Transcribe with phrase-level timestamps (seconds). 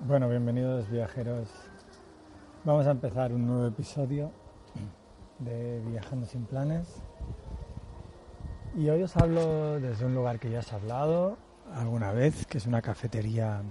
[0.00, 1.48] Bueno, bienvenidos viajeros.
[2.64, 4.30] Vamos a empezar un nuevo episodio
[5.38, 7.02] de Viajando sin planes.
[8.76, 11.36] Y hoy os hablo desde un lugar que ya he hablado
[11.74, 13.62] alguna vez, que es una cafetería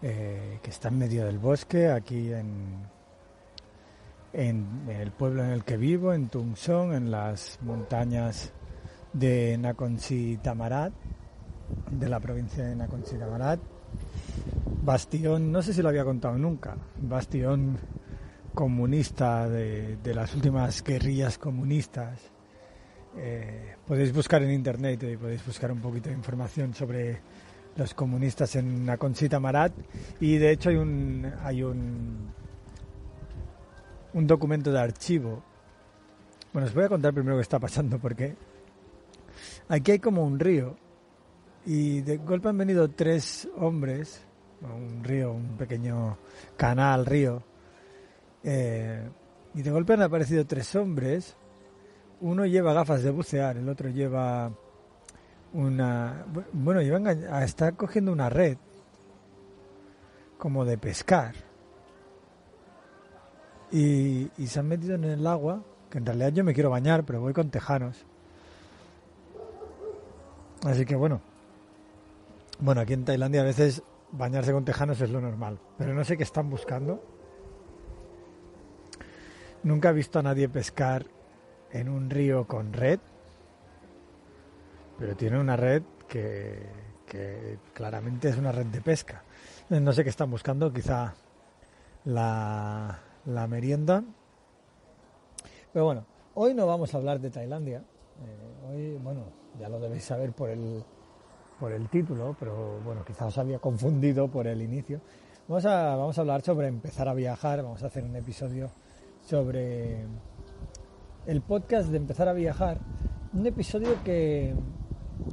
[0.00, 2.86] eh, que está en medio del bosque, aquí en,
[4.32, 8.52] el pueblo en el que vivo, en Tungsong, en las montañas
[9.12, 10.92] de Nakhon-Si Tamarat,
[11.90, 13.58] de la provincia de Nakhon-Si Tamarat.
[14.84, 17.78] Bastión, no sé si lo había contado nunca, bastión
[18.54, 22.32] comunista de las últimas guerrillas comunistas.
[23.16, 27.20] Eh, podéis buscar en internet y podéis buscar un poquito de información sobre
[27.76, 29.72] los comunistas en Nakhon-Si Tamarat
[30.20, 32.32] y de hecho hay un hay un
[34.14, 35.42] un documento de archivo.
[36.52, 38.34] Bueno, os voy a contar primero qué está pasando porque
[39.68, 40.76] aquí hay como un río
[41.64, 44.22] y de golpe han venido tres hombres,
[44.62, 46.18] un río, un pequeño
[46.56, 47.42] canal, río,
[48.42, 49.08] eh,
[49.54, 51.36] y de golpe han aparecido tres hombres.
[52.22, 54.50] Uno lleva gafas de bucear, el otro lleva
[55.52, 56.24] una...
[56.52, 58.56] Bueno, llevan a estar cogiendo una red
[60.38, 61.34] como de pescar.
[63.72, 67.04] Y, y se han metido en el agua, que en realidad yo me quiero bañar,
[67.04, 68.06] pero voy con tejanos.
[70.64, 71.20] Así que bueno.
[72.60, 73.82] Bueno, aquí en Tailandia a veces
[74.12, 77.02] bañarse con tejanos es lo normal, pero no sé qué están buscando.
[79.64, 81.04] Nunca he visto a nadie pescar
[81.72, 83.00] en un río con red,
[84.98, 86.66] pero tiene una red que,
[87.06, 89.22] que claramente es una red de pesca.
[89.70, 91.14] No sé qué están buscando, quizá
[92.04, 94.04] la, la merienda.
[95.72, 97.78] Pero bueno, hoy no vamos a hablar de Tailandia.
[97.78, 99.24] Eh, hoy, bueno,
[99.58, 100.84] ya lo debéis saber por el,
[101.58, 105.00] por el título, pero bueno, quizás os había confundido por el inicio.
[105.48, 108.70] Vamos a, vamos a hablar sobre empezar a viajar, vamos a hacer un episodio
[109.24, 110.04] sobre
[111.26, 112.78] el podcast de empezar a viajar.
[113.32, 114.54] Un episodio que,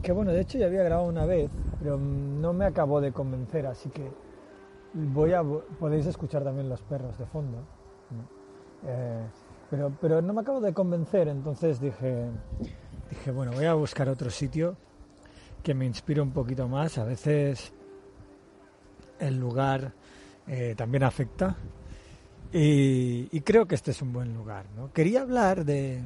[0.01, 3.65] que, bueno, de hecho ya había grabado una vez, pero no me acabó de convencer,
[3.65, 4.09] así que
[4.93, 7.57] voy a, podéis escuchar también los perros de fondo.
[8.85, 9.25] Eh,
[9.69, 12.27] pero, pero no me acabo de convencer, entonces dije,
[13.09, 14.77] dije, bueno, voy a buscar otro sitio
[15.61, 16.97] que me inspire un poquito más.
[16.97, 17.73] A veces
[19.19, 19.93] el lugar
[20.47, 21.57] eh, también afecta
[22.51, 24.65] y, creo que este es un buen lugar.
[24.75, 24.91] ¿no?
[24.91, 26.01] Quería hablar de,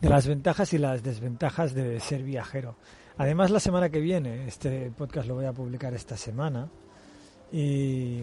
[0.00, 2.76] de las ventajas y las desventajas de ser viajero.
[3.18, 6.68] Además, la semana que viene, este podcast lo voy a publicar esta semana
[7.52, 8.22] y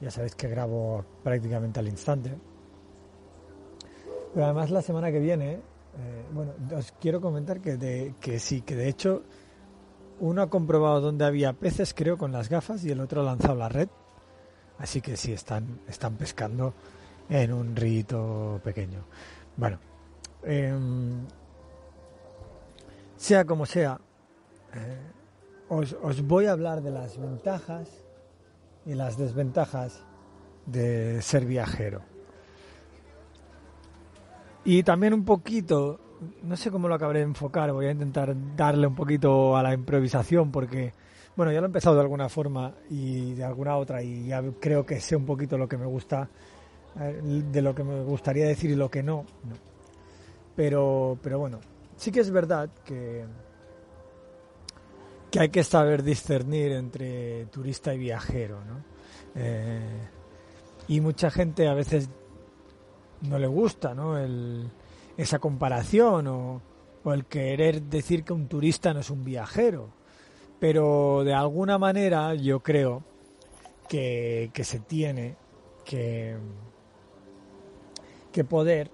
[0.00, 2.32] ya sabéis que grabo prácticamente al instante.
[4.34, 5.60] Pero además la semana que viene, eh,
[6.32, 9.22] bueno, os quiero comentar que, de, que sí, que de hecho
[10.20, 13.54] uno ha comprobado dónde había peces, creo, con las gafas y el otro ha lanzado
[13.54, 13.88] la red.
[14.78, 16.74] Así que sí, están, están pescando
[17.28, 19.04] en un rito pequeño.
[19.56, 19.78] Bueno,
[20.42, 20.74] eh,
[23.16, 24.00] sea como sea,
[24.74, 25.12] eh,
[25.68, 27.88] os, os voy a hablar de las ventajas
[28.84, 30.02] y las desventajas
[30.66, 32.02] de ser viajero.
[34.64, 36.00] Y también un poquito,
[36.42, 39.74] no sé cómo lo acabaré de enfocar, voy a intentar darle un poquito a la
[39.74, 40.92] improvisación porque,
[41.36, 44.84] bueno, ya lo he empezado de alguna forma y de alguna otra y ya creo
[44.84, 46.28] que sé un poquito lo que me gusta,
[46.94, 49.24] de lo que me gustaría decir y lo que no.
[50.54, 51.60] Pero, pero bueno,
[51.96, 53.24] sí que es verdad que,
[55.30, 58.84] que hay que saber discernir entre turista y viajero, ¿no?
[59.34, 60.08] Eh,
[60.88, 62.10] y mucha gente a veces
[63.22, 64.18] no le gusta, ¿no?
[64.18, 64.68] El,
[65.22, 66.60] esa comparación o,
[67.04, 69.88] el querer decir que un turista no es un viajero.
[70.60, 73.02] Pero de alguna manera yo creo
[73.88, 75.36] que, se tiene
[75.84, 76.36] que,
[78.48, 78.90] poder,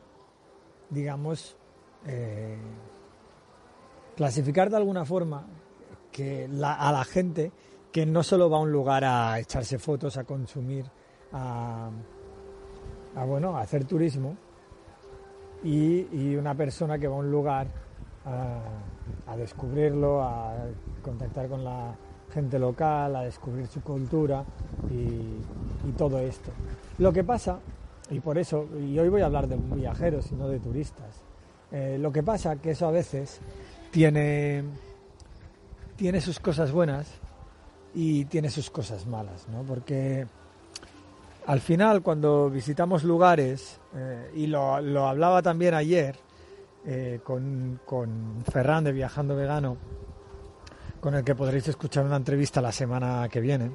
[0.88, 1.56] digamos,
[2.06, 2.56] eh,
[4.16, 5.46] clasificar de alguna forma
[6.10, 7.52] que a la gente
[7.92, 10.84] que no solo va a un lugar a echarse fotos, a consumir,
[11.32, 11.90] a,
[13.26, 14.36] bueno, a hacer turismo,
[15.64, 17.66] y, una persona que va a un lugar
[18.25, 20.55] a, descubrirlo, a
[21.02, 21.94] contactar con la
[22.32, 24.44] gente local, a descubrir su cultura
[24.90, 26.50] y, todo esto.
[26.99, 27.58] Lo que pasa,
[28.10, 31.22] y por eso, y hoy voy a hablar de viajeros y no de turistas,
[31.72, 33.40] eh, lo que pasa que eso a veces
[33.90, 34.64] tiene,
[35.96, 37.08] tiene sus cosas buenas
[37.94, 39.62] y tiene sus cosas malas, ¿no?
[39.62, 40.26] Porque
[41.49, 46.15] al final cuando visitamos lugares, eh, y lo, hablaba también ayer
[46.85, 49.79] eh, con, con Ferran de Viajando Vegano,
[51.00, 53.71] con el que podréis escuchar una entrevista la semana que viene,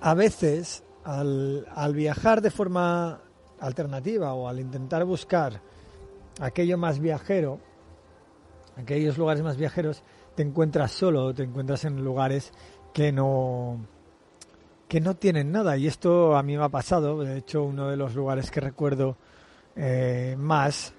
[0.00, 3.20] a veces al, al viajar de forma
[3.60, 5.60] alternativa o al intentar buscar
[6.40, 7.60] aquello más viajero,
[8.74, 10.02] aquellos lugares más viajeros,
[10.34, 12.54] te encuentras solo, te encuentras en lugares
[12.94, 13.80] que no
[14.90, 17.20] que no tienen nada y esto a mí me ha pasado.
[17.20, 19.16] De hecho, uno de los lugares que recuerdo
[19.76, 20.92] eh, más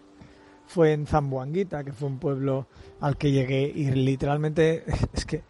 [0.66, 2.68] fue en Zamboanguita, que fue un pueblo
[3.02, 5.44] al que llegué y literalmente es que,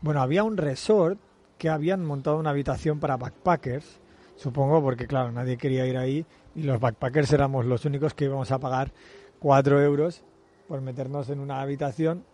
[0.00, 1.20] bueno, había un resort
[1.58, 4.00] que habían montado una habitación para backpackers,
[4.36, 6.24] supongo porque claro, nadie quería ir ahí
[6.54, 8.90] y los backpackers éramos los únicos que íbamos a pagar
[9.38, 10.24] cuatro euros
[10.66, 12.24] por meternos en una habitación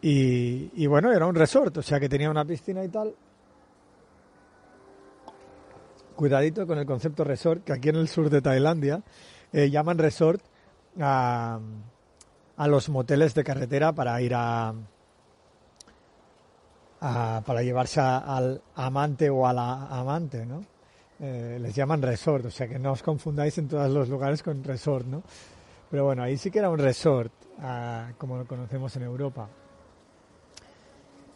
[0.00, 3.16] y, bueno, era un resort, o sea que tenía una piscina y tal.
[6.20, 9.02] Cuidadito con el concepto resort, que aquí en el sur de Tailandia
[9.54, 10.42] eh, llaman resort
[11.00, 11.58] a,
[12.58, 14.74] a, los moteles de carretera para ir a,
[17.00, 20.62] para llevarse al amante o a la amante, ¿no?
[21.20, 24.62] Eh, les llaman resort, o sea que no os confundáis en todos los lugares con
[24.62, 25.22] resort, ¿no?
[25.90, 27.32] Pero bueno, ahí sí que era un resort,
[27.62, 29.48] ah, como lo conocemos en Europa.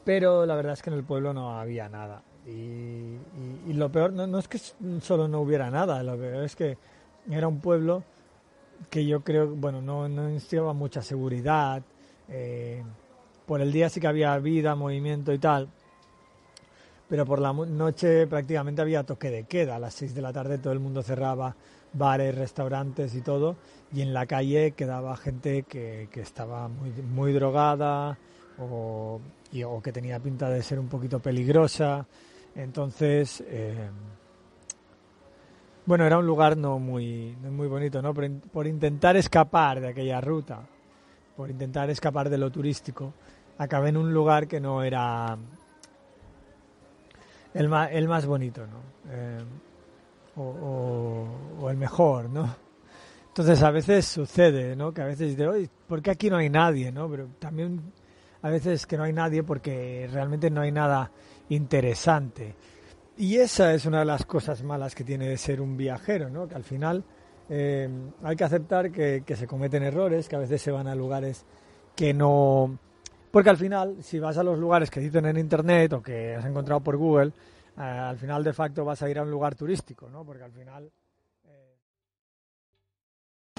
[0.04, 2.22] Pero la verdad es que en el pueblo no había nada.
[2.46, 4.58] Y, lo peor no, es que
[5.00, 6.78] solo no hubiera nada, lo peor es que
[7.30, 8.04] era un pueblo
[8.90, 11.82] que yo creo, bueno, no, no mucha seguridad.
[12.28, 12.82] Eh,
[13.46, 15.68] por el día sí que había vida, movimiento y tal.
[17.08, 19.76] Pero por la noche prácticamente había toque de queda.
[19.76, 21.54] A las 6 de la tarde todo el mundo cerraba
[21.92, 23.56] bares, restaurantes y todo.
[23.92, 28.18] Y en la calle quedaba gente que, estaba muy, muy drogada,
[28.58, 29.20] o,
[29.66, 32.06] o que tenía pinta de ser un poquito peligrosa.
[32.56, 33.90] Entonces, eh,
[35.86, 38.14] bueno, era un lugar no muy, muy bonito, ¿no?
[38.14, 40.60] Por, intentar escapar de aquella ruta,
[41.36, 43.12] por intentar escapar de lo turístico,
[43.58, 45.36] acabé en un lugar que no era
[47.52, 48.78] el más, el más bonito, ¿no?
[49.10, 49.44] Eh,
[50.36, 52.56] o, el mejor, ¿no?
[53.28, 54.94] Entonces a veces sucede, ¿no?
[54.94, 57.08] Que a veces dices, oye, ¿por qué aquí no hay nadie, no?
[57.10, 57.92] Pero también
[58.44, 61.10] a veces que no hay nadie porque realmente no hay nada
[61.48, 62.54] interesante.
[63.16, 66.46] Y esa es una de las cosas malas que tiene de ser un viajero, ¿no?
[66.46, 67.02] Que al final
[67.48, 67.88] eh,
[68.22, 71.46] hay que aceptar que, se cometen errores, que a veces se van a lugares
[71.96, 72.78] que no...
[73.30, 76.44] Porque al final, si vas a los lugares que dicen en Internet o que has
[76.44, 77.32] encontrado por Google,
[77.78, 80.22] eh, al final de facto vas a ir a un lugar turístico, ¿no?
[80.22, 80.92] Porque al final...